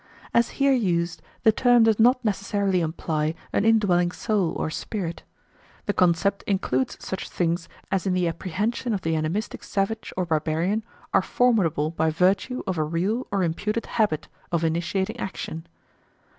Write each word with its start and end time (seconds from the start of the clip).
As 0.33 0.49
here 0.57 0.71
used 0.73 1.21
the 1.43 1.51
term 1.51 1.83
does 1.83 1.99
not 1.99 2.25
necessarily 2.25 2.81
imply 2.81 3.35
an 3.53 3.63
indwelling 3.65 4.09
soul 4.11 4.51
or 4.53 4.71
spirit. 4.71 5.21
The 5.85 5.93
concept 5.93 6.41
includes 6.47 6.97
such 6.99 7.29
things 7.29 7.69
as 7.91 8.07
in 8.07 8.13
the 8.13 8.27
apprehension 8.27 8.95
of 8.95 9.01
the 9.01 9.13
animistic 9.15 9.63
savage 9.63 10.11
or 10.17 10.25
barbarian 10.25 10.83
are 11.13 11.21
formidable 11.21 11.91
by 11.91 12.09
virtue 12.09 12.63
of 12.65 12.79
a 12.79 12.83
real 12.83 13.27
or 13.31 13.43
imputed 13.43 13.85
habit 13.85 14.27
of 14.51 14.63
initiating 14.63 15.19
action. 15.19 15.67